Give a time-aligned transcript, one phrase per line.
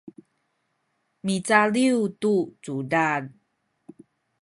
[1.25, 3.23] micaliw tu cudad